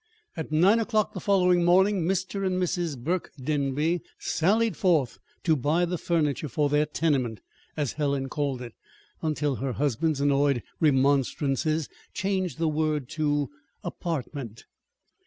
[0.35, 2.43] At nine o'clock the following morning Mr.
[2.43, 2.97] and Mrs.
[2.97, 7.39] Burke Denby sallied forth to buy the furniture for their "tenement,"
[7.77, 8.73] as Helen called it,
[9.21, 13.51] until her husband's annoyed remonstrances changed the word to
[13.83, 14.63] "apartment."